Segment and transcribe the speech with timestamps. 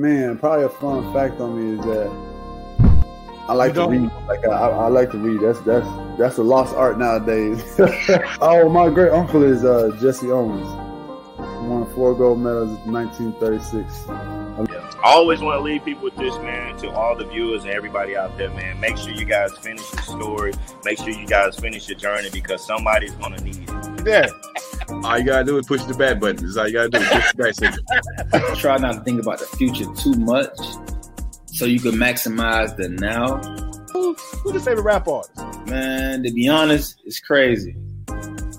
[0.00, 2.10] Man, probably a fun fact on me is that
[3.50, 4.10] I like to read.
[4.26, 5.42] Like I, I, like to read.
[5.42, 5.86] That's that's
[6.16, 7.62] that's a lost art nowadays.
[8.40, 10.66] oh, my great uncle is uh, Jesse Owens.
[11.68, 14.08] Won four gold medals in 1936.
[14.08, 18.16] I always want to leave people with this, man, to all the viewers and everybody
[18.16, 18.80] out there, man.
[18.80, 20.54] Make sure you guys finish the story.
[20.82, 24.06] Make sure you guys finish your journey because somebody's going to need it.
[24.06, 24.49] Yeah.
[25.04, 26.44] All you gotta do is push the back button.
[26.44, 26.98] That's all you gotta do.
[26.98, 27.82] Push the
[28.30, 30.56] back Try not to think about the future too much,
[31.46, 33.38] so you can maximize the now.
[33.92, 35.36] Who, who's your favorite rap artist?
[35.66, 37.76] Man, to be honest, it's crazy.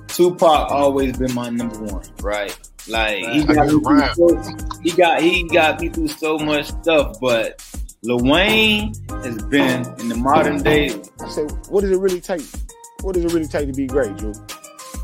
[0.07, 2.57] Tupac always been my number one, right?
[2.87, 4.41] Like he got, so,
[4.81, 7.63] he got he got me through so much stuff, but
[8.03, 10.89] Lil Wayne has been in the modern day.
[11.19, 12.41] I said, what does it really take?
[13.01, 14.33] What does it really take to be great, Drew?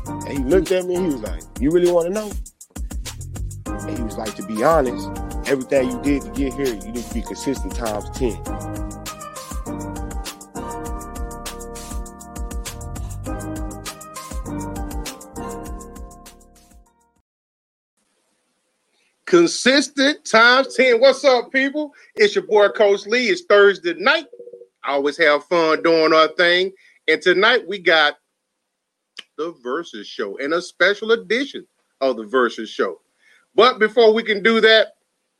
[0.08, 2.30] And he looked at me and he was like, You really want to know?
[3.66, 5.08] And he was like, To be honest,
[5.48, 8.42] everything you did to get here, you need to be consistent times 10.
[19.26, 21.00] Consistent times 10.
[21.00, 21.92] What's up, people?
[22.16, 23.28] It's your boy, Coach Lee.
[23.28, 24.24] It's Thursday night.
[24.82, 26.72] I always have fun doing our thing.
[27.06, 28.14] And tonight we got
[29.38, 31.66] the Versus Show and a special edition
[32.02, 33.00] of the Versus Show.
[33.54, 34.88] But before we can do that,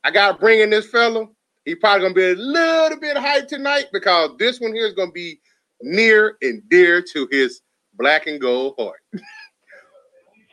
[0.04, 1.32] I got to bring in this fellow.
[1.64, 4.94] He probably going to be a little bit hyped tonight because this one here is
[4.94, 5.38] going to be
[5.82, 7.60] near and dear to his
[7.98, 9.00] black and gold heart.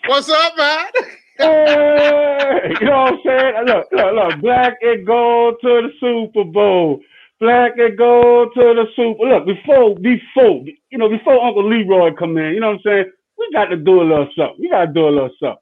[0.08, 0.86] What's up, man?
[1.38, 3.66] hey, you know what I'm saying?
[3.66, 4.42] Look, look, look.
[4.42, 7.00] Black and gold to the Super Bowl.
[7.40, 9.24] Black and gold to the Super.
[9.24, 13.12] Look, before, before, you know, before Uncle Leroy come in, you know what I'm saying?
[13.38, 14.58] We got to do a little something.
[14.60, 15.58] We got to do a little something.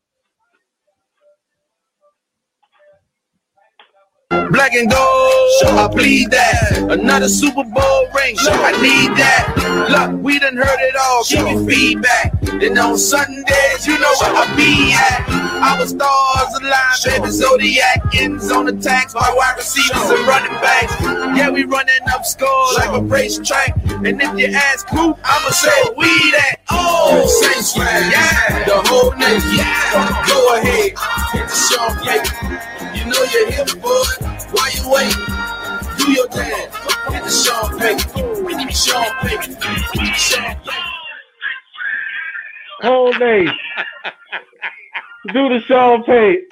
[4.51, 6.87] Black and gold, sure I bleed that.
[6.89, 9.53] Another Super Bowl ring, sure I need that.
[9.89, 12.39] Look, we done heard it all, give me feedback.
[12.41, 15.42] Then on Sundays, you know where I be at.
[15.63, 19.15] Our stars align, baby Zodiac ends on the tax.
[19.15, 20.93] My wide receivers and running backs.
[21.37, 23.73] Yeah, we running up scores like a racetrack.
[24.03, 26.57] And if you ask who, I'ma say we that.
[26.69, 29.55] Oh, Saints fan, yeah, the whole nation.
[29.55, 30.91] Yeah, go ahead,
[31.31, 32.59] hit the Sean Payton.
[32.97, 34.03] You know you're here, boy.
[34.51, 35.23] Why you waiting?
[35.97, 36.75] Do your dance.
[37.07, 38.69] Hit the Sean Payton.
[38.69, 39.55] Sean Payton.
[40.13, 40.83] Sean Payton.
[42.81, 43.47] Whole name.
[45.31, 46.47] Do the Sean Payton.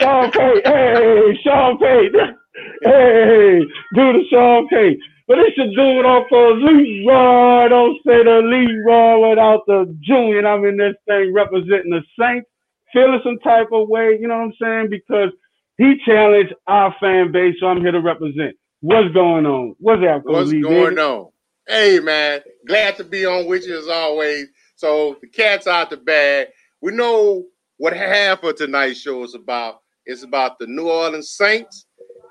[0.00, 0.62] Sean Payton.
[0.64, 2.36] Hey, Sean Payton.
[2.82, 3.60] Hey,
[3.94, 5.00] do the Sean Payton.
[5.28, 7.68] But it's a dude off of Leroy.
[7.68, 10.44] Don't say the Leroy without the junior.
[10.46, 12.48] I'm in this thing representing the Saints.
[12.92, 14.88] Feeling some type of way, you know what I'm saying?
[14.90, 15.30] Because
[15.78, 18.56] he challenged our fan base, so I'm here to represent.
[18.80, 19.76] What's going on?
[19.78, 20.34] What's happening?
[20.34, 21.28] What's going on?
[21.68, 24.48] Hey man, glad to be on with you as always.
[24.74, 26.48] So the cat's out the bag.
[26.82, 27.44] We know
[27.80, 29.80] what half of tonight's show is about.
[30.04, 31.86] It's about the New Orleans Saints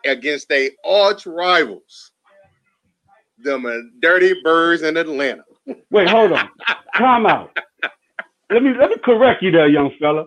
[0.06, 2.12] against their arch rivals,
[3.40, 3.66] them
[4.00, 5.44] dirty birds in Atlanta.
[5.90, 6.50] Wait, hold on.
[6.96, 7.58] Time out.
[8.52, 10.26] Let me let me correct you there, young fella.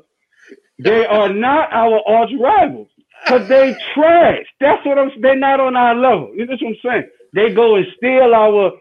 [0.81, 2.89] They are not our arch rivals.
[3.29, 4.45] Cause they trash.
[4.59, 6.33] That's what I'm they're not on our level.
[6.35, 7.09] You know what I'm saying?
[7.33, 8.73] They go and steal our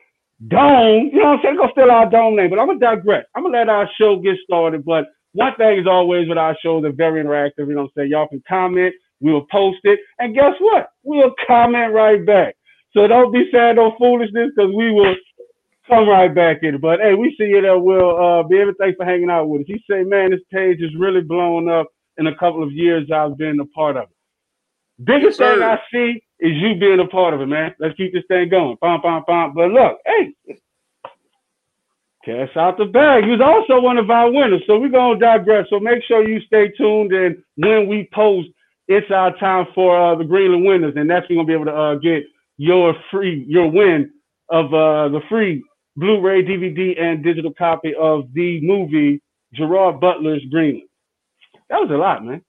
[0.48, 1.12] dome.
[1.14, 1.56] You know what I'm saying?
[1.56, 2.50] They Go steal our dome name.
[2.50, 3.26] But I'm gonna digress.
[3.36, 4.84] I'm gonna let our show get started.
[4.84, 7.68] But one thing is always with our shows, they're very interactive.
[7.68, 8.12] You know what I'm saying?
[8.12, 10.92] Y'all can comment, we'll post it, and guess what?
[11.04, 12.56] We'll comment right back.
[12.94, 15.16] So don't be saying no foolishness because we will
[15.88, 16.82] come right back in it.
[16.82, 18.18] But hey, we see you there, Will.
[18.18, 19.68] Uh, be everything thanks for hanging out with us.
[19.68, 21.88] He say, man, this page is really blown up
[22.18, 25.04] in a couple of years I've been a part of it.
[25.04, 27.74] Biggest yes, thing I see is you being a part of it, man.
[27.80, 28.78] Let's keep this thing going.
[28.82, 29.54] Bum, bum, bum.
[29.56, 30.34] But look, hey,
[32.26, 33.24] Cash out the bag.
[33.24, 34.62] He was also one of our winners.
[34.68, 35.68] So we're going to digress.
[35.70, 37.12] So make sure you stay tuned.
[37.12, 38.50] And when we post,
[38.88, 40.94] it's our time for uh, the Greenland winners.
[40.96, 42.24] And that's when you're going to be able to uh, get
[42.58, 44.12] your free, your win
[44.50, 45.64] of uh, the free
[45.98, 49.22] Blu-ray, DVD, and digital copy of the movie
[49.54, 50.88] Gerard Butler's Greenland.
[51.70, 52.42] That was a lot, man.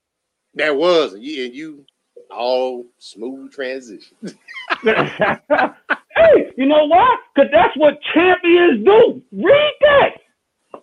[0.54, 1.14] That was.
[1.14, 1.84] And you
[2.30, 4.16] all smooth transition.
[6.16, 7.16] hey, you know why?
[7.34, 9.22] Because that's what champions do.
[9.32, 10.10] Read that.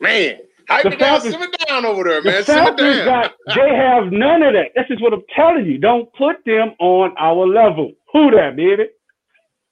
[0.02, 0.38] Man,
[0.68, 2.42] hype the down, simmer down over there, man.
[2.42, 2.76] The down.
[2.76, 4.72] Got, they have none of that.
[4.76, 5.78] This is what I'm telling you.
[5.78, 7.92] Don't put them on our level.
[8.14, 8.90] Who that, baby?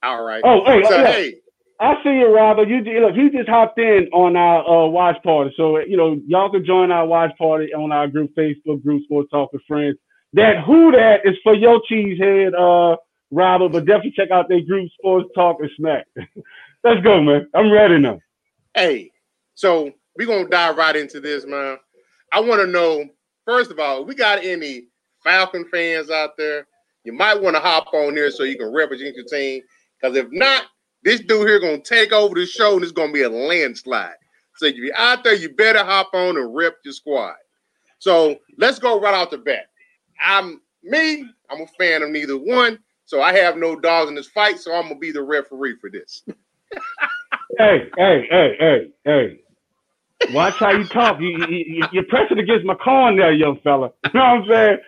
[0.02, 0.42] All right.
[0.44, 1.34] Oh, hey, so, hey.
[1.80, 2.68] I see you, Robert.
[2.68, 6.50] You look, you just hopped in on our uh, watch party, so you know y'all
[6.50, 9.96] can join our watch party on our group Facebook group, Sports Talk with Friends.
[10.32, 12.96] That who that is for your cheesehead uh
[13.30, 16.06] Robert, but definitely check out their group, Sports Talk and Smack.
[16.84, 17.48] Let's go, man.
[17.54, 18.20] I'm ready now.
[18.74, 19.10] Hey,
[19.54, 21.78] so we're gonna dive right into this, man.
[22.32, 23.04] I want to know,
[23.44, 24.88] first of all, we got any
[25.24, 26.66] Falcon fans out there?
[27.04, 29.62] You might want to hop on here so you can represent your team.
[30.00, 30.64] Because if not,
[31.02, 34.14] this dude here gonna take over the show and it's gonna be a landslide.
[34.56, 37.34] So if you're out there, you better hop on and rep your squad.
[37.98, 39.66] So let's go right out the bat.
[40.22, 42.78] I'm me, I'm a fan of neither one.
[43.08, 45.88] So I have no dogs in this fight, so I'm gonna be the referee for
[45.88, 46.24] this.
[47.58, 49.40] hey, hey, hey, hey, hey.
[50.34, 51.18] Watch how you talk.
[51.18, 53.92] You, you, you're pressing against my corn there, young fella.
[54.04, 54.78] You know what I'm saying?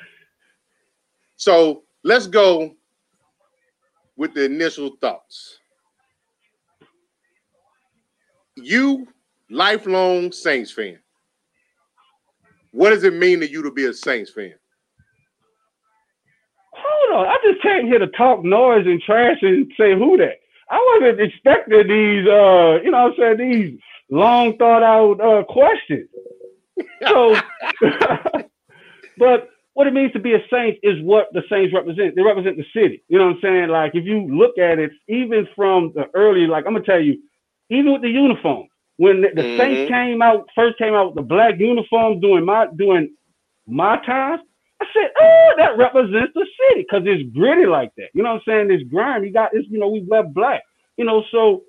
[1.37, 2.75] So let's go
[4.19, 5.57] with the initial thoughts.
[8.55, 9.09] You,
[9.49, 10.99] lifelong Saints fan,
[12.73, 14.57] what does it mean to you to be a Saints fan?
[17.11, 20.41] On, I just came here to talk noise and trash and say who that.
[20.71, 23.81] I wasn't expecting these, uh, you know, what I'm saying these
[24.11, 26.09] long thought out uh, questions.
[27.07, 27.37] So,
[29.19, 32.15] but what it means to be a Saint is what the Saints represent.
[32.15, 33.03] They represent the city.
[33.09, 33.69] You know what I'm saying?
[33.69, 37.21] Like if you look at it, even from the early, like I'm gonna tell you,
[37.71, 38.67] even with the uniform,
[38.97, 39.59] when the, the mm-hmm.
[39.59, 43.15] Saints came out, first came out with the black uniforms doing my doing
[43.67, 44.41] my time,
[44.81, 48.09] I said, oh, that represents the city because it's gritty like that.
[48.15, 48.71] You know what I'm saying?
[48.71, 49.25] It's grime.
[49.25, 50.63] You got this, you know, we wear black.
[50.97, 51.63] You know, so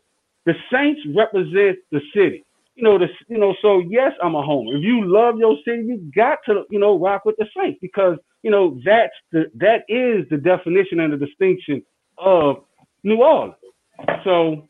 [0.45, 2.45] the Saints represent the city.
[2.75, 4.77] You know, the you know, so yes, I'm a homer.
[4.77, 8.17] If you love your city, you got to, you know, rock with the Saints because,
[8.43, 11.83] you know, that's the that is the definition and the distinction
[12.17, 12.63] of
[13.03, 13.55] New Orleans.
[14.23, 14.69] So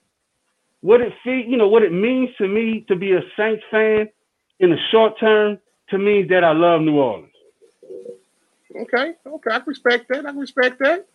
[0.82, 4.10] what it feel, you know, what it means to me to be a Saints fan
[4.60, 5.60] in the short term
[5.90, 7.31] to me that I love New Orleans.
[8.76, 10.26] Okay, okay, I respect that.
[10.26, 11.08] I respect that.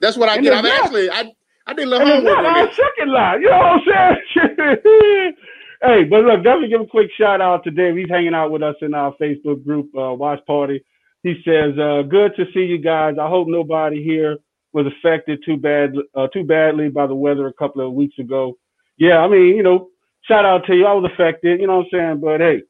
[0.00, 0.52] That's what I and did.
[0.52, 1.32] I'm actually I
[1.66, 2.38] I did love homework.
[2.38, 5.34] Our second line, you know what I'm saying?
[5.82, 7.96] hey, but look, definitely give a quick shout out to Dave.
[7.96, 10.84] He's hanging out with us in our Facebook group, uh, Watch Party.
[11.22, 13.16] He says, uh, "Good to see you guys.
[13.20, 14.38] I hope nobody here
[14.72, 18.56] was affected too bad, uh, too badly by the weather a couple of weeks ago.
[18.96, 19.88] Yeah, I mean, you know,
[20.22, 20.86] shout out to you.
[20.86, 22.20] I was affected, you know what I'm saying?
[22.20, 22.62] But hey,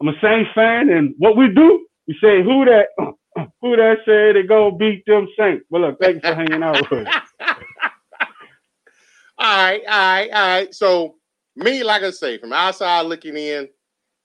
[0.00, 2.88] I'm a Saints fan, and what we do, we say who that
[3.60, 5.64] who that said they go beat them Saints.
[5.70, 7.14] Well, look, thanks for hanging out with us.
[9.38, 10.74] all right, all right, all right.
[10.74, 11.16] So
[11.54, 13.68] me, like I say, from outside looking in,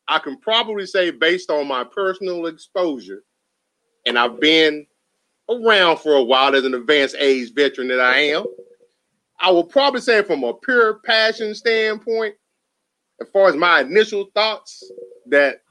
[0.08, 3.24] I can probably say based on my personal exposure,
[4.06, 4.86] and I've been
[5.50, 8.46] around for a while as an advanced age veteran that I am.
[9.40, 12.36] I will probably say from a pure passion standpoint,
[13.19, 14.84] as far as my initial thoughts,
[15.28, 15.62] that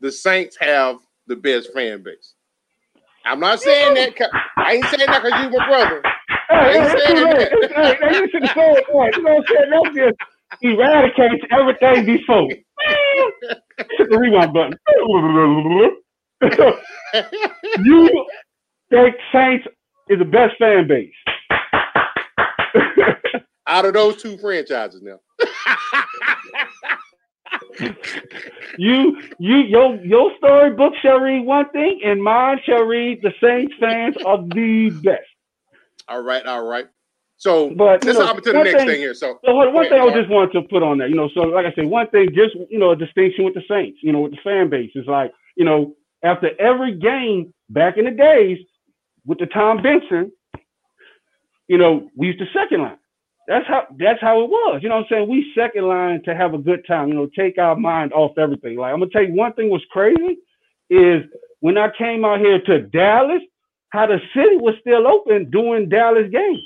[0.00, 2.33] the Saints have the best fan base.
[3.24, 4.14] I'm not saying that.
[4.58, 6.02] I ain't saying that because you my brother.
[6.50, 7.50] I ain't saying that.
[8.00, 9.70] Hey, you should say it You know what I'm saying?
[9.70, 10.18] That just
[10.62, 12.48] eradicates everything before.
[13.98, 14.78] Hit the rewind button.
[17.84, 18.26] you
[18.90, 19.66] think Saints
[20.08, 21.12] is the best fan base?
[23.66, 25.18] Out of those two franchises now
[28.78, 33.74] you you your your storybook shall read one thing, and mine shall read the Saints
[33.80, 35.22] fans are the best.
[36.08, 36.86] All right, all right.
[37.36, 39.12] So, but let's hop into the next thing, thing, here.
[39.12, 41.66] So, so one thing I just wanted to put on that, you know, so like
[41.66, 44.32] I said, one thing, just you know, a distinction with the Saints, you know, with
[44.32, 48.58] the fan base is like, you know, after every game back in the days
[49.26, 50.32] with the Tom Benson,
[51.68, 52.98] you know, we used to second line.
[53.46, 54.80] That's how that's how it was.
[54.82, 55.28] You know what I'm saying?
[55.30, 58.76] We second line to have a good time, you know, take our mind off everything.
[58.78, 60.38] Like I'm gonna tell you one thing was crazy
[60.88, 61.24] is
[61.60, 63.42] when I came out here to Dallas,
[63.90, 66.62] how the city was still open doing Dallas games.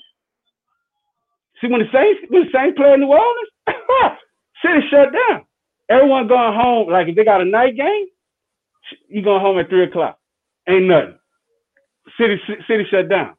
[1.61, 3.51] See when the Saints when the Saints play in New Orleans,
[4.65, 5.45] city shut down.
[5.89, 8.07] Everyone going home, like if they got a night game,
[9.09, 10.19] you going home at three o'clock.
[10.69, 11.19] Ain't nothing.
[12.21, 13.35] City city shut down.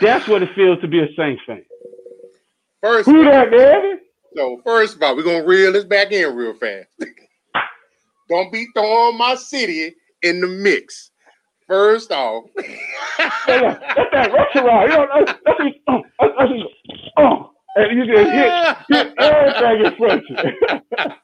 [0.00, 1.64] That's what it feels to be a Saints fan.
[2.82, 4.00] First, who that, baby?
[4.34, 6.88] So first of all, we're gonna reel this back in real fast.
[8.28, 11.10] Don't be throwing my city in the mix.
[11.68, 14.90] First off, yeah, that's that restaurant.
[14.90, 19.96] You know, that's, that's, oh, that's, that's, oh, and you just hit, hit everything in
[19.96, 21.14] front of you.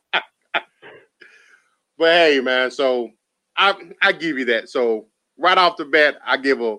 [1.98, 3.10] But hey, man, so
[3.56, 4.68] I I give you that.
[4.68, 6.76] So right off the bat, I give a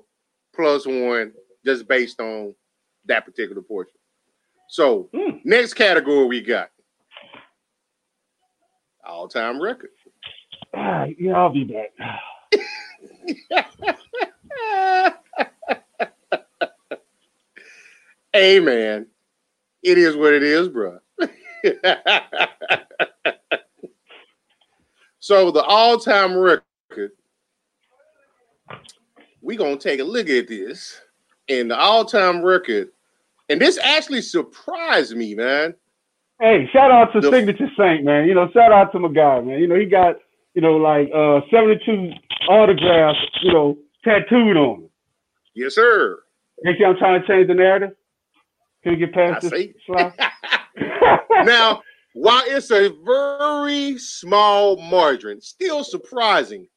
[0.56, 1.34] plus one
[1.66, 2.54] just based on
[3.06, 3.96] that particular portion.
[4.68, 5.40] So, mm.
[5.44, 6.70] next category we got
[9.04, 9.92] all time record.
[10.76, 11.90] Ah, yeah, I'll be back.
[18.32, 19.08] Hey man,
[19.82, 21.00] it is what it is, bro.
[25.20, 27.14] so the all-time record,
[29.42, 31.02] we gonna take a look at this,
[31.50, 32.90] and the all-time record,
[33.50, 35.74] and this actually surprised me, man.
[36.40, 38.28] Hey, shout out to The- Signature Saint, man.
[38.28, 39.60] You know, shout out to my guy, man.
[39.60, 40.16] You know, he got,
[40.54, 42.12] you know, like uh 72
[42.48, 44.90] autographs, you know, tattooed on him.
[45.56, 46.20] Yes, sir.
[46.64, 47.92] You see I'm trying to change the narrative?
[48.84, 50.14] Can we get I past this slide?
[51.46, 51.82] now,
[52.14, 56.68] while it's a very small margin, still surprising,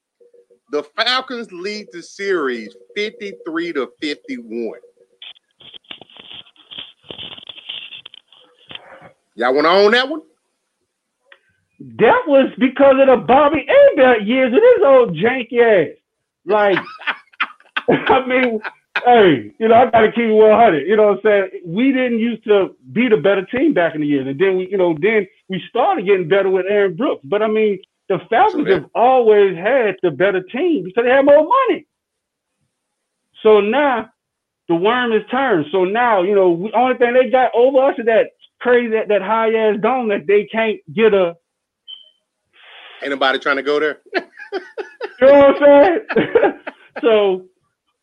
[0.72, 4.72] the Falcons lead the series 53 to 51.
[9.34, 10.22] Y'all want to own that one?
[11.78, 15.96] That was because of the Bobby Abel years of his old janky ass.
[16.46, 16.78] Like,
[17.88, 18.60] I mean,
[19.04, 20.86] hey, you know, I gotta keep it 100.
[20.86, 21.62] You know what I'm saying?
[21.66, 24.68] We didn't used to be the better team back in the years, and then we,
[24.70, 27.22] you know, then we started getting better with Aaron Brooks.
[27.24, 31.46] But I mean, the Falcons have always had the better team because they have more
[31.46, 31.86] money.
[33.42, 34.10] So now
[34.68, 35.66] the worm is turned.
[35.72, 38.30] So now, you know, we, only thing they got over us is that
[38.60, 41.36] crazy that, that high ass dome that they can't get a
[43.02, 44.00] Anybody trying to go there?
[45.20, 46.52] You know what I'm saying?
[47.00, 47.46] so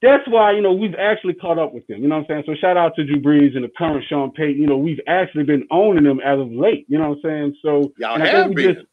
[0.02, 2.02] that's why, you know, we've actually caught up with them.
[2.02, 2.44] You know what I'm saying?
[2.46, 4.62] So shout out to Drew Brees and the current Sean Payton.
[4.62, 6.86] You know, we've actually been owning them as of late.
[6.88, 7.56] You know what I'm saying?
[7.62, 8.76] So Y'all and I think have been.
[8.76, 8.86] just-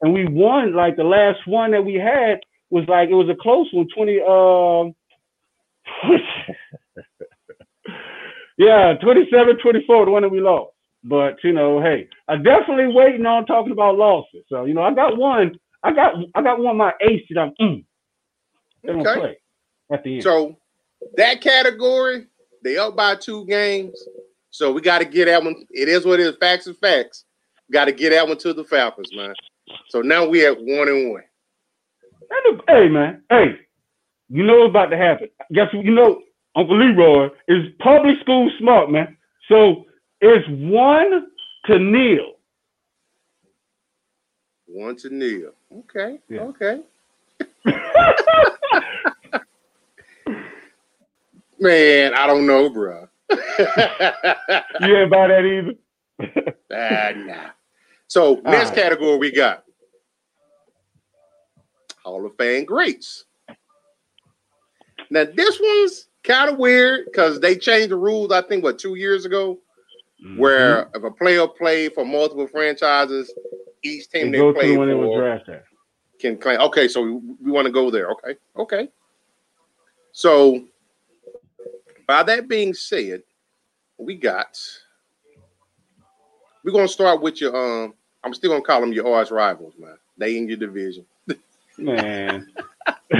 [0.00, 2.40] and we won like the last one that we had
[2.70, 4.94] was like it was a close one, 20 um
[8.58, 10.72] yeah, 27 24, the one that we lost.
[11.04, 14.44] But you know, hey, I'm definitely waiting on talking about losses.
[14.48, 17.40] So, you know, I got one, I got I got one of my ace that
[17.40, 17.84] I'm mm,
[18.88, 19.20] Okay.
[19.20, 19.38] play
[19.92, 20.22] at the end.
[20.22, 20.56] So
[21.16, 22.26] that category,
[22.64, 23.98] they up by two games.
[24.50, 25.54] So we got to get that one.
[25.70, 26.36] It is what it is.
[26.40, 27.24] Facts and facts.
[27.70, 29.34] Got to get that one to the Falcons, man.
[29.90, 31.22] So now we at one and one.
[32.68, 33.58] Hey man, hey,
[34.28, 35.28] you know what's about to happen.
[35.52, 35.84] Guess what?
[35.84, 36.20] You know,
[36.56, 39.16] Uncle Leroy is public school smart, man.
[39.48, 39.84] So
[40.20, 41.28] it's one
[41.66, 42.34] to nil.
[44.66, 45.52] One to nil.
[45.78, 46.18] Okay.
[46.28, 46.40] Yeah.
[46.42, 46.80] Okay.
[51.60, 53.08] Man, I don't know, bro.
[54.80, 55.74] You ain't buy that either.
[56.72, 57.50] Ah, nah.
[58.08, 58.78] So next right.
[58.78, 59.64] category we got
[62.02, 63.26] Hall of Fame greats.
[65.10, 68.32] Now this one's kind of weird because they changed the rules.
[68.32, 69.58] I think what two years ago,
[70.36, 70.96] where Mm-hmm.
[70.96, 73.32] if a player played for multiple franchises,
[73.82, 75.62] each team they, to played when it was for drafted.
[76.18, 76.60] can claim.
[76.60, 77.12] Okay, so we,
[77.44, 78.10] we want to go there.
[78.10, 78.88] Okay, okay.
[80.12, 80.64] So,
[82.06, 83.22] by that being said,
[83.98, 84.58] we got.
[86.64, 87.54] We're gonna start with your.
[87.56, 87.94] Um,
[88.24, 89.96] I'm still gonna call them your arch rivals, man.
[90.16, 91.06] They in your division.
[91.78, 92.46] Man.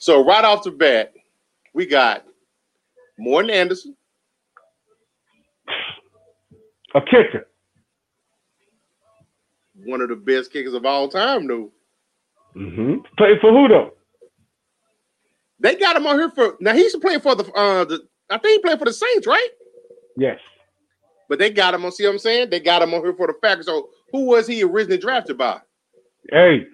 [0.00, 1.12] So right off the bat,
[1.74, 2.24] we got
[3.18, 3.94] Morten Andersen,
[6.94, 7.46] a kicker.
[9.84, 11.70] one of the best kickers of all time, though.
[12.56, 12.94] Mm-hmm.
[13.18, 13.92] Play for who though?
[15.60, 16.72] They got him on here for now.
[16.72, 17.44] He's playing for the.
[17.52, 19.48] Uh, the I think he played for the Saints, right?
[20.16, 20.38] Yes.
[21.30, 21.92] But they got him on.
[21.92, 22.50] See what I'm saying?
[22.50, 23.66] They got him on here for the Falcons.
[23.66, 25.60] So who was he originally drafted by?
[26.30, 26.66] Hey,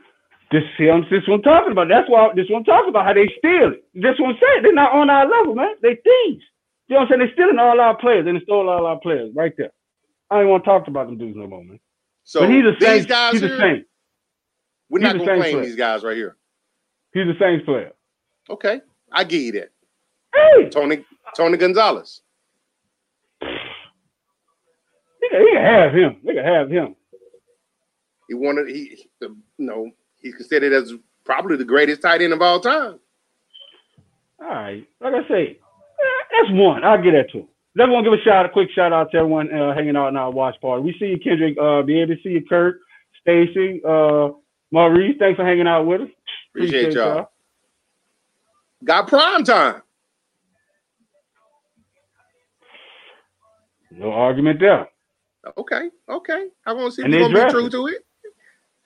[0.50, 1.88] this see, I'm this one talking about.
[1.88, 3.84] That's why this one talking about how they steal it.
[3.94, 5.74] This one said they're not on our level, man.
[5.82, 6.42] They thieves.
[6.88, 7.18] You know what I'm saying?
[7.20, 8.26] They're stealing all our players.
[8.26, 9.72] and They stole all our players right there.
[10.30, 11.78] I ain't want to talk about them dudes no more, man.
[12.24, 13.84] So but he's the same, these guys He's the same.
[14.88, 15.60] we're he's not gonna player.
[15.60, 16.36] these guys right here.
[17.12, 17.92] He's the same player.
[18.48, 18.80] Okay,
[19.12, 19.70] I give you that.
[20.34, 21.04] Hey, Tony
[21.36, 22.22] Tony Gonzalez.
[23.40, 26.16] they can, they can have him.
[26.24, 26.96] They can have him.
[28.28, 30.92] He wanted he you know he's considered as
[31.24, 32.98] probably the greatest tight end of all time.
[34.40, 34.86] All right.
[35.00, 35.58] Like I say,
[36.32, 36.84] that's one.
[36.84, 37.48] I'll get that to him.
[37.76, 40.08] Just want to give a shout, a quick shout out to everyone uh, hanging out
[40.08, 40.82] in our watch party.
[40.82, 41.58] We see you, Kendrick.
[41.60, 42.80] Uh, be able to see you, Kurt,
[43.20, 44.30] Stacy, uh,
[44.70, 45.16] Maurice.
[45.18, 46.08] Thanks for hanging out with us.
[46.54, 47.30] Appreciate y'all.
[48.82, 49.82] Got prime time.
[53.90, 54.88] No argument there.
[55.56, 56.48] Okay, okay.
[56.66, 58.04] I want to see if you're gonna be true to it.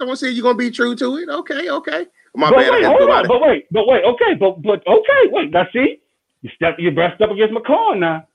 [0.01, 1.29] I want to see if you're gonna be true to it.
[1.29, 2.07] Okay, okay.
[2.35, 2.73] My but bad.
[2.73, 3.27] Wait, hold on.
[3.27, 4.05] But wait, but wait.
[4.05, 5.23] Okay, but but okay.
[5.31, 5.51] Wait.
[5.51, 6.01] Now see,
[6.43, 8.27] you step you brushed up against McCoy now.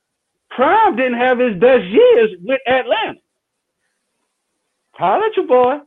[0.50, 3.20] Prime didn't have his best years with Atlanta.
[4.92, 5.80] Holla at your boy.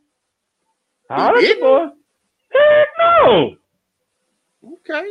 [1.10, 1.86] Holla at your boy.
[2.52, 3.56] Heck no.
[4.64, 5.10] Okay.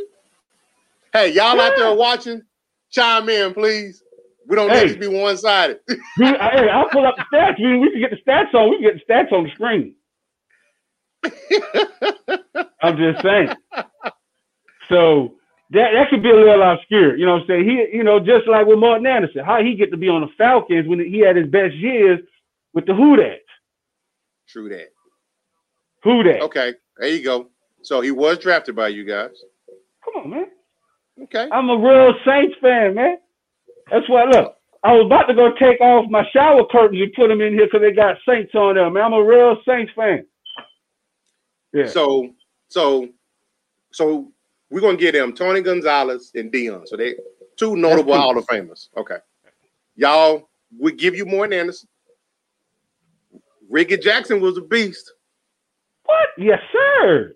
[1.12, 2.42] Hey, y'all out there watching?
[2.90, 4.02] Chime in, please.
[4.48, 4.86] We don't Hey.
[4.86, 5.80] need to be one sided.
[6.18, 7.60] Hey, I'll pull up the stats.
[7.60, 8.70] We, we can get the stats on.
[8.70, 9.94] We can get the stats on the screen.
[12.82, 13.50] I'm just saying.
[14.88, 15.34] So
[15.70, 17.16] that that could be a little obscure.
[17.16, 17.64] You know what I'm saying?
[17.68, 20.28] He, you know, just like with Martin Anderson, how he get to be on the
[20.38, 22.20] Falcons when he had his best years
[22.74, 23.40] with the Who Dat.
[24.48, 24.88] True that.
[26.04, 26.40] Who Dat?
[26.42, 27.48] Okay, there you go.
[27.82, 29.30] So he was drafted by you guys.
[30.04, 30.46] Come on, man.
[31.24, 31.48] Okay.
[31.52, 33.18] I'm a real Saints fan, man.
[33.90, 34.24] That's why.
[34.24, 37.54] Look, I was about to go take off my shower curtains and put them in
[37.54, 39.04] here because they got Saints on them, man.
[39.04, 40.24] I'm a real Saints fan.
[41.72, 41.86] Yeah.
[41.86, 42.30] So
[42.68, 43.08] so
[43.92, 44.32] so
[44.70, 46.86] we're gonna get them Tony Gonzalez and Deion.
[46.86, 47.14] So they
[47.56, 48.16] two notable.
[48.16, 48.88] Hall of Famers.
[48.96, 49.18] Okay.
[49.96, 51.88] Y'all we give you more than Anderson.
[53.68, 55.12] Rickey Jackson was a beast.
[56.04, 56.28] what?
[56.38, 57.34] Yes, sir.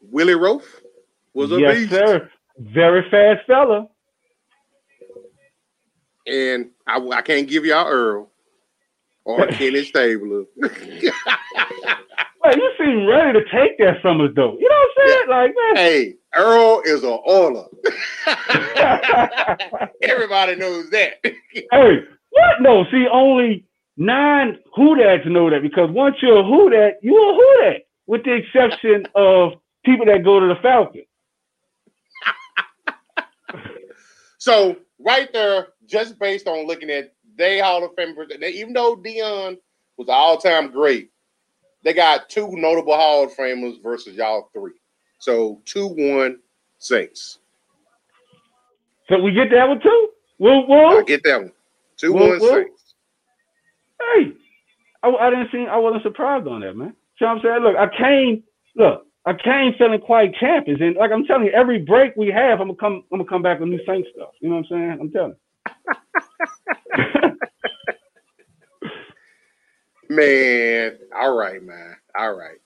[0.00, 0.62] Willie Roaf
[1.34, 1.90] was a yes, beast.
[1.90, 2.30] sir.
[2.58, 3.88] Very fast fella.
[6.26, 8.30] And I, I can't give y'all Earl
[9.24, 10.44] or Kenny Stabler.
[10.56, 11.12] Wait,
[12.56, 14.56] you seem ready to take that from us, though.
[14.58, 15.28] You know what I'm saying?
[15.28, 15.76] Like, man.
[15.76, 17.66] hey, Earl is an Oiler.
[20.02, 21.14] Everybody knows that.
[21.22, 21.36] hey,
[21.70, 22.60] what?
[22.60, 23.64] No, see, only
[23.96, 26.70] nine Who Dats know that because once you're a Who
[27.02, 27.72] you're a Who
[28.06, 29.52] with the exception of
[29.84, 31.04] people that go to the Falcons.
[34.38, 39.58] So right there, just based on looking at they Hall of Famers, even though Deion
[39.96, 41.10] was an all-time great,
[41.84, 44.72] they got two notable Hall of Famers versus y'all three.
[45.18, 46.38] So two one
[46.78, 47.38] Saints.
[49.08, 50.08] So we get that one too?
[50.38, 51.52] Woo, I get that one.
[51.96, 52.40] Two Well, one.
[52.40, 52.94] Saints.
[54.00, 54.32] Hey,
[55.02, 56.94] I, I didn't see, I wasn't surprised on that, man.
[57.18, 57.62] See what I'm saying?
[57.62, 58.42] Look, I came,
[58.76, 60.80] look, I came feeling quite champions.
[60.80, 63.42] And like I'm telling you, every break we have, I'm gonna come, I'm gonna come
[63.42, 64.30] back with new Saint stuff.
[64.40, 64.98] You know what I'm saying?
[65.00, 65.36] I'm telling you.
[70.08, 71.96] Man, all right, man.
[72.18, 72.58] All right.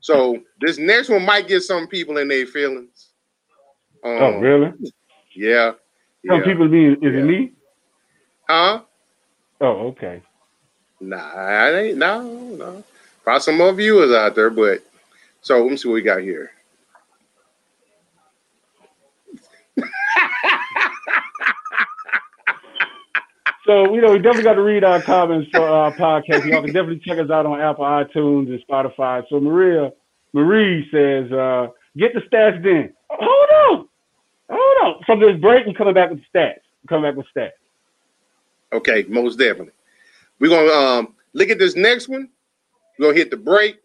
[0.00, 3.08] So this next one might get some people in their feelings.
[4.02, 4.72] Um, oh, really?
[5.34, 5.72] Yeah.
[6.26, 6.44] Some yeah.
[6.44, 7.08] people be, is Yeah.
[7.10, 7.52] it me?
[8.48, 8.82] Huh?
[9.60, 10.22] Oh, okay.
[11.00, 12.84] Nah, I ain't no, no.
[13.24, 14.82] Probably some more viewers out there, but
[15.42, 16.50] so let me see what we got here.
[23.66, 26.48] So, you know, we definitely got to read our comments for our podcast.
[26.48, 29.24] Y'all can definitely check us out on Apple, iTunes, and Spotify.
[29.28, 29.92] So, Maria,
[30.32, 32.92] Marie says, uh, get the stats then.
[33.10, 33.88] Hold on.
[34.50, 35.02] Hold on.
[35.04, 36.60] From this break, we're coming back with the stats.
[36.84, 37.50] We're coming back with stats.
[38.72, 39.72] Okay, most definitely.
[40.38, 42.28] We're gonna um look at this next one.
[42.98, 43.78] We're gonna hit the break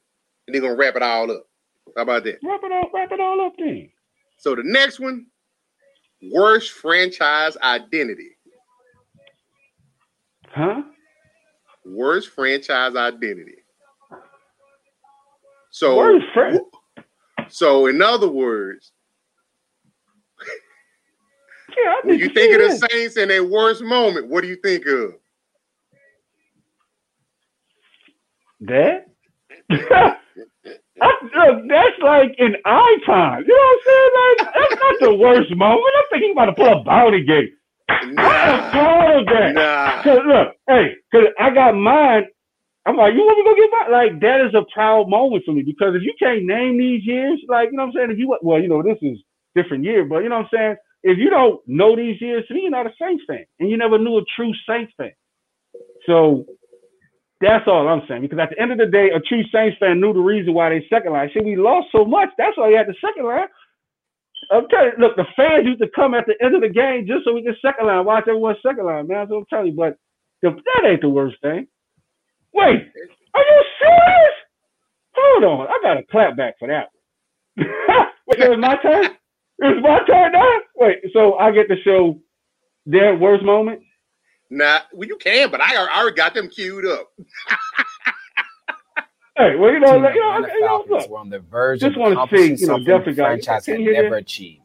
[0.48, 1.48] and then we're gonna wrap it all up.
[1.96, 2.40] How about that?
[2.44, 3.90] Wrap it all, wrap it all up then.
[4.38, 5.28] So the next one,
[6.32, 8.31] worst franchise identity.
[10.54, 10.82] Huh?
[11.86, 13.56] Worst franchise identity.
[15.72, 16.60] So Worst fran-
[17.48, 18.92] so in other words,
[21.78, 22.88] Yeah, when you think of the.
[22.90, 25.14] Saints in their worst moment, what do you think of?
[28.62, 29.08] That?
[31.02, 33.44] I, look, that's like an icon.
[33.48, 34.12] You know what I'm saying?
[34.16, 35.94] Like, that's not the worst moment.
[35.98, 37.54] I'm thinking about to pull a bounty gate.
[38.00, 39.54] I'm Nah, proud of that.
[39.56, 40.04] nah.
[40.04, 42.26] Cause look, hey, cause I got mine.
[42.86, 43.92] I'm like, you want me to go get mine?
[43.92, 47.40] Like that is a proud moment for me because if you can't name these years,
[47.48, 49.18] like you know what I'm saying, if you well, you know, this is
[49.56, 50.76] different year, but you know what I'm saying.
[51.04, 53.78] If you don't know these years, to me, you're not a Saints fan, and you
[53.78, 55.12] never knew a true Saints fan.
[56.06, 56.46] So
[57.42, 58.22] that's all I'm saying.
[58.22, 60.70] Because at the end of the day, a true Saints fan knew the reason why
[60.70, 61.30] they second line.
[61.34, 62.30] See, we lost so much.
[62.38, 63.48] That's why we had the second line.
[64.52, 67.08] I'm telling you, look, the fans used to come at the end of the game
[67.08, 69.28] just so we could second line, watch everyone second line, man.
[69.30, 69.74] So I'm telling you.
[69.78, 69.98] But
[70.44, 71.68] the, that ain't the worst thing.
[72.54, 72.66] Wait,
[73.36, 74.36] are you serious?
[75.16, 76.90] Hold on, I got a clap back for that.
[77.58, 79.06] Wait, it was my turn.
[79.06, 80.50] It was my turn now.
[80.78, 82.20] Wait, so I get to show
[82.86, 83.82] their worst moment.
[84.50, 87.10] Nah, well, you can, but I I already got them queued up.
[89.38, 91.10] Hey, well, you know, like, you know, Atlanta okay, you know, look.
[91.10, 93.80] were on the verge Just of wanna see, you know, something definitely the franchise had
[93.80, 94.22] never that?
[94.24, 94.58] achieved.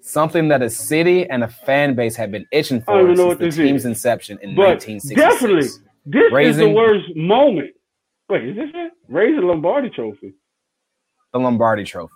[0.00, 3.44] Something that a city and a fan base had been itching for know since the
[3.46, 3.86] this team's is.
[3.86, 5.20] inception in But 1966.
[5.20, 5.68] definitely,
[6.06, 7.70] this is the worst moment.
[8.28, 8.92] Wait, is this it?
[9.08, 10.34] Raise the Lombardi Trophy.
[11.32, 12.12] the Lombardi Trophy.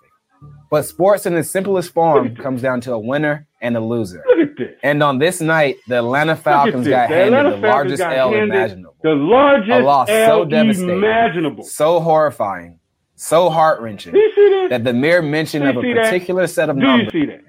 [0.70, 4.22] But sports in its simplest form comes down to a winner and a loser.
[4.29, 4.77] Look at this.
[4.83, 8.35] And on this night, the Atlanta Falcons got The handed Atlanta the Falcons largest L
[8.35, 8.94] imaginable.
[9.03, 10.90] The largest A loss so L devastating.
[10.96, 11.64] imaginable.
[11.64, 12.79] So horrifying,
[13.16, 16.05] so heart wrenching you that the mere mention of a see that?
[16.05, 17.40] particular set of Do you numbers see that?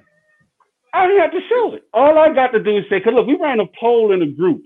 [0.94, 1.84] I didn't have to show it.
[1.94, 4.28] All I got to do is say, "Cause look, we ran a poll in a
[4.28, 4.64] group,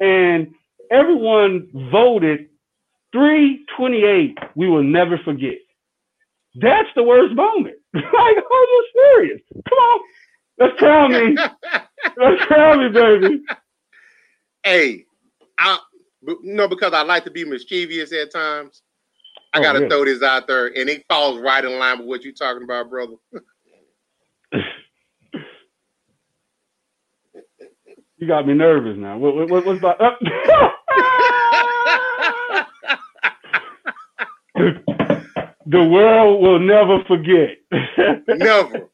[0.00, 0.48] and
[0.90, 2.48] everyone voted
[3.12, 4.38] 328.
[4.54, 5.54] We will never forget.
[6.56, 7.76] That's the worst moment.
[7.94, 9.40] like, are you serious?
[9.68, 10.00] Come on,
[10.62, 11.36] let's crown me.
[12.16, 13.42] let's crown me, baby.
[14.64, 15.04] Hey,
[15.58, 15.78] I
[16.26, 18.82] you know because I like to be mischievous at times.
[19.54, 19.90] I Oh, gotta really?
[19.90, 22.88] throw this out there, and it falls right in line with what you're talking about,
[22.90, 23.14] brother.
[28.18, 29.18] You got me nervous now.
[29.18, 30.00] What, what, what- what's about?
[30.00, 30.10] Uh,
[35.66, 37.58] the world will never forget.
[38.28, 38.88] Never.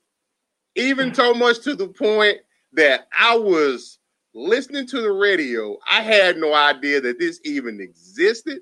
[0.79, 2.39] Even so much to the point
[2.73, 3.99] that I was
[4.35, 5.77] listening to the radio.
[5.91, 8.61] I had no idea that this even existed.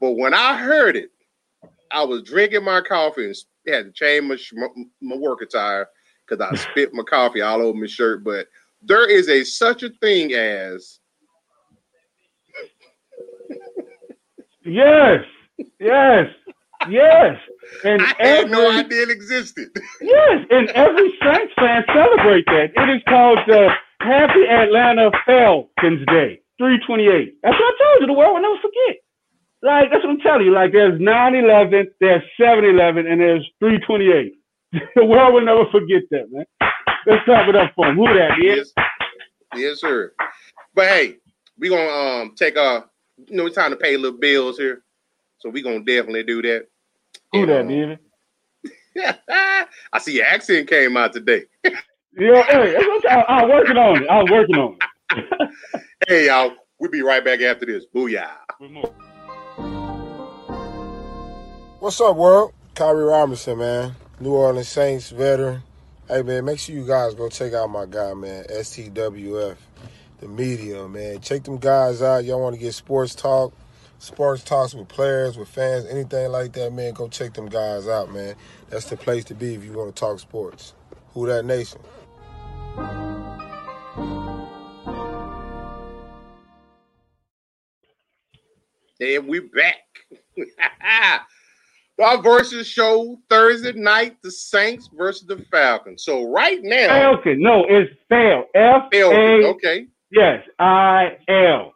[0.00, 1.10] But when I heard it,
[1.92, 4.68] I was drinking my coffee and had to change my, sh- my,
[5.00, 5.88] my work attire
[6.26, 8.24] because I spit my coffee all over my shirt.
[8.24, 8.48] But
[8.82, 10.98] there is a such a thing as
[14.64, 15.24] yes,
[15.78, 16.26] yes,
[16.88, 17.36] yes.
[17.84, 19.70] And I had every, no idea it existed.
[20.00, 22.72] Yes, and every Saints fan celebrate that.
[22.74, 23.68] It is called the
[24.00, 27.36] Happy Atlanta Falcons Day, 328.
[27.42, 28.06] That's what I told you.
[28.06, 28.96] The world will never forget.
[29.62, 30.52] Like, that's what I'm telling you.
[30.52, 34.34] Like, there's 9 11, there's 7 11, and there's 328.
[34.94, 36.44] the world will never forget that, man.
[37.06, 37.96] Let's clap it up for him.
[37.96, 38.72] Who that is?
[38.76, 38.86] Yes,
[39.56, 40.12] yes, sir.
[40.74, 41.16] But hey,
[41.58, 42.82] we're gonna um take uh
[43.26, 44.82] you know it's time to pay a little bills here,
[45.38, 46.66] so we're gonna definitely do that.
[47.32, 47.98] Who that, And, David?
[49.92, 51.44] I see your accent came out today.
[51.64, 52.76] Yeah, hey,
[53.08, 54.08] I'm, I'm working on it.
[54.10, 54.76] I'm working on
[55.12, 55.50] it.
[56.08, 57.84] Hey y'all, we'll be right back after this.
[57.94, 58.30] Booyah!
[61.78, 62.54] What's up, world?
[62.74, 63.94] Kyrie Robinson, man.
[64.18, 65.62] New Orleans Saints veteran.
[66.08, 69.56] Hey, man, make sure you guys go check out my guy, man, STWF,
[70.20, 71.20] the media, man.
[71.20, 72.24] Check them guys out.
[72.24, 73.52] Y'all want to get sports talk,
[74.00, 78.12] sports talks with players, with fans, anything like that, man, go check them guys out,
[78.12, 78.34] man.
[78.68, 80.74] That's the place to be if you want to talk sports.
[81.14, 81.80] Who that nation?
[89.00, 89.76] And we back.
[92.00, 96.02] Our versus show Thursday night, the Saints versus the Falcons.
[96.02, 97.42] So right now, Falcon.
[97.42, 98.44] No, it's Fail.
[98.54, 99.86] F Falcons, okay.
[100.10, 101.74] Yes, I L.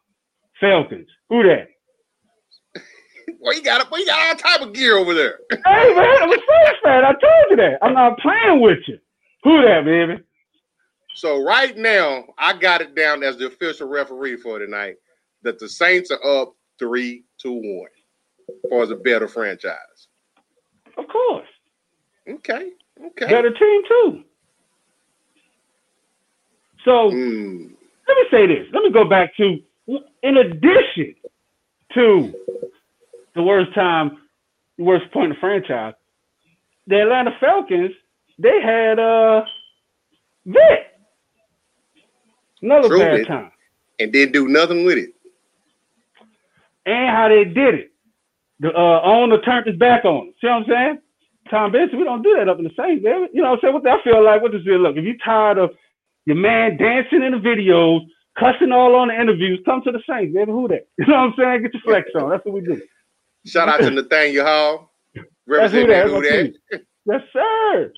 [0.59, 1.09] Falcons.
[1.29, 1.69] Who that?
[3.45, 5.39] Well, you got well, you got all type of gear over there.
[5.67, 7.05] Hey man, I'm a Saints fan.
[7.05, 7.79] I told you that.
[7.83, 8.99] I'm not playing with you.
[9.45, 10.23] Who that, baby?
[11.15, 14.97] So right now, I got it down as the official referee for tonight
[15.43, 17.91] that the Saints are up three to one
[18.71, 20.09] for the better franchise.
[20.97, 21.47] Of course.
[22.29, 22.71] Okay.
[23.07, 23.27] Okay.
[23.27, 24.25] Better team too.
[26.85, 27.75] So Mm.
[28.09, 28.67] let me say this.
[28.73, 29.59] Let me go back to
[30.23, 31.15] in addition
[31.93, 32.33] to
[33.35, 34.19] the worst time,
[34.79, 35.95] the worst point of franchise,
[36.87, 37.93] the Atlanta Falcons,
[38.39, 39.43] they had uh
[40.47, 40.87] Vick.
[42.63, 43.29] Another True, bad Vick.
[43.29, 43.53] time.
[43.99, 45.11] And didn't do nothing with it.
[46.87, 47.93] and how they did it.
[48.61, 50.35] The uh, owner turned his back on him.
[50.41, 50.99] See what I'm saying?
[51.51, 53.29] Tom Benson, we don't do that up in the Saints, baby.
[53.35, 53.75] You know what I'm saying?
[53.75, 54.97] What I feel like, what does it look?
[54.97, 55.71] If you're tired of
[56.27, 58.01] your man dancing in the videos,
[58.39, 60.53] cussing all on the interviews, come to the Saints, baby.
[60.53, 60.87] Who that?
[60.99, 61.63] You know what I'm saying?
[61.63, 62.31] Get your flex on.
[62.31, 62.83] That's what we do.
[63.47, 64.91] Shout out to Nathaniel Hall.
[65.15, 66.07] That's who Representing that.
[66.07, 66.55] who that.
[67.07, 67.93] Yes, sir.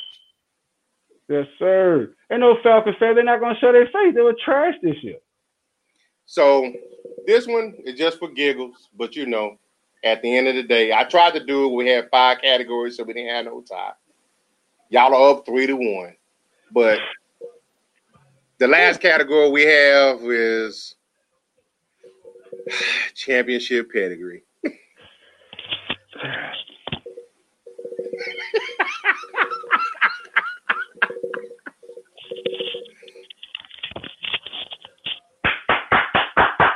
[1.28, 2.14] Yes, sir.
[2.30, 3.14] And no Falcons fan.
[3.14, 4.14] They're not going to show their face.
[4.14, 5.18] They were trash this year.
[6.26, 6.72] So
[7.26, 9.58] this one is just for giggles, but you know,
[10.04, 11.74] at the end of the day, I tried to do it.
[11.74, 13.92] We had five categories, so we didn't have no tie.
[14.90, 16.16] Y'all are up three to one.
[16.72, 16.98] But
[18.58, 20.96] the last category we have is
[23.14, 24.42] championship pedigree.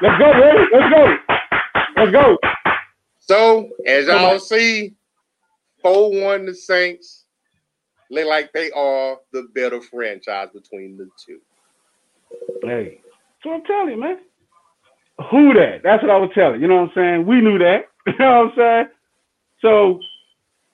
[0.03, 0.65] Let's go, baby.
[0.73, 1.17] Let's go.
[1.97, 2.39] Let's go.
[3.19, 4.95] So as y'all see,
[5.85, 7.27] 4-1 the Saints
[8.11, 11.41] look like they are the better franchise between the two.
[12.63, 13.01] Hey,
[13.43, 14.19] so I'm telling you, man.
[15.31, 15.81] Who that?
[15.85, 16.63] That's what I was telling you.
[16.63, 17.27] You know what I'm saying?
[17.27, 17.87] We knew that.
[18.07, 19.00] You know what I'm saying?
[19.62, 20.01] So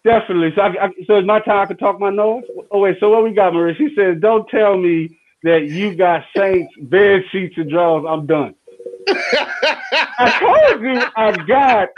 [0.05, 0.53] definitely.
[0.55, 1.61] So, I, I, so it's my time.
[1.61, 2.45] I can talk my nose.
[2.71, 2.97] Oh wait.
[3.01, 3.75] So what we got, Maria?
[3.77, 8.05] She says, "Don't tell me that you got Saints bed sheets and drawers.
[8.09, 8.55] I'm done."
[9.09, 11.89] I told you I got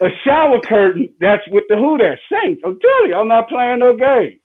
[0.00, 1.08] a shower curtain.
[1.20, 2.62] That's with the who that Saints.
[2.64, 4.40] I'm telling you, I'm not playing no game.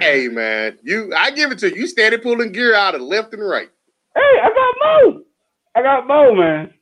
[0.00, 1.82] Hey man, you I give it to you.
[1.82, 3.68] You steady pulling gear out of left and right.
[4.14, 4.74] Hey, I got
[5.12, 5.22] Mo.
[5.74, 6.74] I got Mo, man.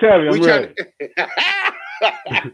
[0.00, 0.74] Tell me, I'm ready.
[0.74, 0.74] trying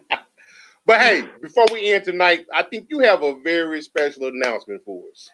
[0.86, 5.02] but hey, before we end tonight, I think you have a very special announcement for
[5.12, 5.30] us.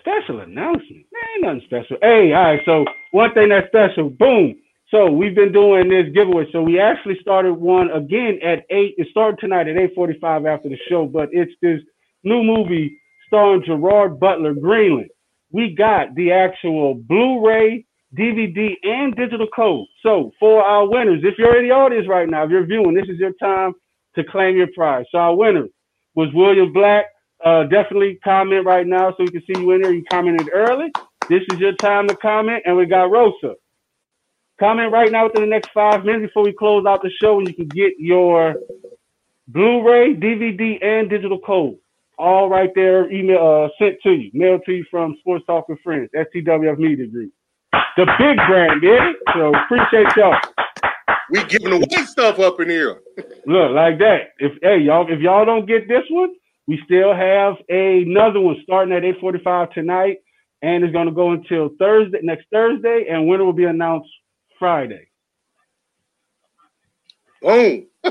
[0.00, 1.06] Special announcement.
[1.12, 1.96] Man, ain't nothing special.
[2.02, 2.60] Hey, all right.
[2.64, 4.56] So one thing that's special, boom.
[4.90, 6.46] So we've been doing this giveaway.
[6.52, 8.94] So we actually started one again at eight.
[8.98, 11.80] It started tonight at eight forty-five after the show, but it's this
[12.22, 15.10] new movie starring Gerard Butler, Greenland.
[15.50, 19.86] We got the actual Blu-ray, DVD, and digital code.
[20.02, 23.08] So for our winners, if you're in the audience right now, if you're viewing, this
[23.08, 23.72] is your time
[24.14, 25.06] to claim your prize.
[25.10, 25.66] So our winner
[26.14, 27.06] was William Black.
[27.44, 29.92] Uh, definitely comment right now so we can see you in there.
[29.92, 30.90] You commented early.
[31.28, 32.62] This is your time to comment.
[32.64, 33.54] And we got Rosa.
[34.60, 37.48] Comment right now within the next five minutes before we close out the show, and
[37.48, 38.54] you can get your
[39.48, 41.76] Blu-ray, DVD, and digital code.
[42.16, 45.80] All right there, email uh, sent to you, mailed to you from Sports Talk with
[45.82, 47.32] Friends, STWF Media Group.
[47.96, 49.14] The big brand, baby.
[49.34, 50.36] So appreciate y'all.
[51.30, 53.00] We giving away stuff up in here.
[53.46, 54.32] Look, like that.
[54.38, 56.34] If hey y'all, if y'all don't get this one,
[56.66, 60.18] we still have another one starting at 8:45 tonight,
[60.62, 64.10] and it's gonna go until Thursday, next Thursday, and winner will be announced
[64.58, 65.08] Friday.
[67.42, 67.86] Boom.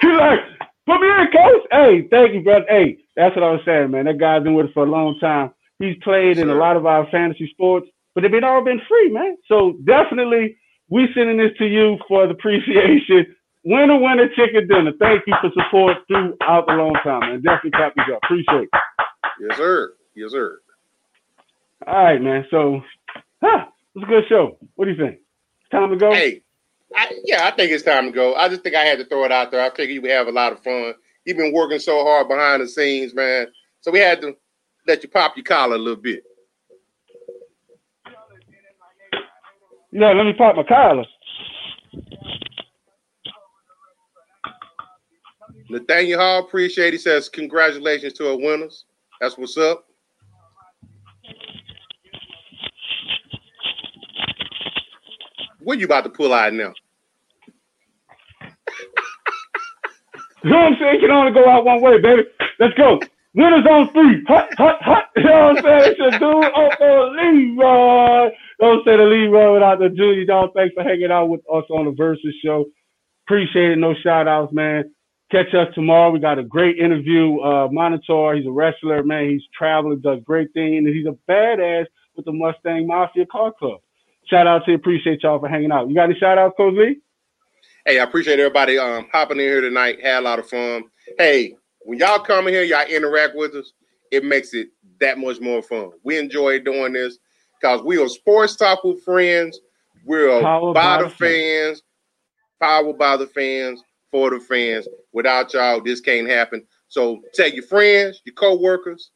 [0.00, 0.40] He's like,
[0.86, 1.66] put me in, coach.
[1.72, 2.66] Hey, thank you, brother.
[2.68, 4.04] Hey, that's what I was saying, man.
[4.04, 5.50] That guy's been with us for a long time.
[5.78, 9.10] He's played in a lot of our fantasy sports, but they've been all been free,
[9.10, 9.36] man.
[9.46, 10.56] So definitely,
[10.88, 13.34] we sending this to you for the appreciation.
[13.64, 14.92] Winner, winner, chicken dinner.
[14.98, 17.42] Thank you for support throughout the long time, man.
[17.42, 18.20] Definitely cap you up.
[18.24, 18.70] Appreciate it.
[19.40, 19.92] Yes, sir.
[20.14, 20.58] Yes, sir.
[21.86, 22.44] All right, man.
[22.50, 22.80] So,
[23.42, 24.58] huh, it was a good show.
[24.74, 25.18] What do you think?
[25.60, 26.12] It's time to go.
[26.12, 26.42] Hey,
[26.94, 28.34] I, yeah, I think it's time to go.
[28.34, 29.60] I just think I had to throw it out there.
[29.60, 30.94] I figured you would have a lot of fun.
[31.24, 33.48] You've been working so hard behind the scenes, man.
[33.80, 34.34] So we had to
[34.88, 36.24] let you pop your collar a little bit.
[39.92, 41.04] Yeah, let me pop my collar.
[45.70, 46.88] Nathaniel Hall, appreciate.
[46.88, 46.92] It.
[46.94, 48.86] He says congratulations to our winners.
[49.20, 49.84] That's what's up.
[55.60, 56.72] What you about to pull out now?
[60.44, 60.94] You know what I'm saying?
[60.94, 62.22] You can only go out one way, baby.
[62.60, 63.00] Let's go.
[63.34, 64.24] Winners on three.
[64.26, 65.04] Hut, hut, hut.
[65.16, 65.92] You know what I'm saying?
[65.92, 68.30] It's your dude, Uncle Leroy.
[68.60, 70.24] Don't say the Leroy without the Junior.
[70.24, 72.66] Dog, thanks for hanging out with us on the Versus Show.
[73.26, 73.76] Appreciate it.
[73.78, 74.92] No shout outs, man.
[75.30, 76.10] Catch us tomorrow.
[76.10, 77.40] We got a great interview.
[77.40, 79.28] Uh, Monitor, he's a wrestler, man.
[79.28, 81.86] He's traveling, does great things, and he's a badass
[82.16, 83.80] with the Mustang Mafia Car Club.
[84.30, 84.76] Shout out to you.
[84.76, 85.88] Appreciate y'all for hanging out.
[85.88, 87.00] You got any shout outs, Coach Lee?
[87.84, 90.00] Hey, I appreciate everybody um hopping in here tonight.
[90.02, 90.84] Had a lot of fun.
[91.18, 91.56] Hey,
[91.88, 93.72] when y'all come in here, y'all interact with us.
[94.10, 94.68] It makes it
[95.00, 95.92] that much more fun.
[96.04, 97.16] We enjoy doing this
[97.58, 99.58] because we are sports talk with friends.
[100.04, 100.42] We're
[100.74, 101.80] by the fans,
[102.60, 104.86] powered by the fans, for the fans.
[105.14, 106.62] Without y'all, this can't happen.
[106.88, 109.10] So tell your friends, your co-workers,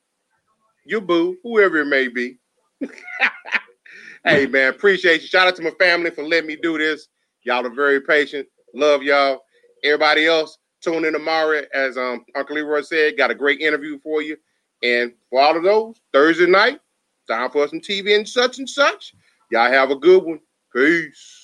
[0.86, 2.38] your boo, whoever it may be.
[4.24, 5.28] hey man, appreciate you.
[5.28, 7.08] Shout out to my family for letting me do this.
[7.42, 8.48] Y'all are very patient.
[8.74, 9.42] Love y'all.
[9.84, 11.62] Everybody else, tune in tomorrow.
[11.72, 14.36] As um Uncle Leroy said, got a great interview for you.
[14.82, 16.80] And for all of those, Thursday night,
[17.28, 19.14] time for some TV and such and such.
[19.50, 20.40] Y'all have a good one.
[20.74, 21.41] Peace.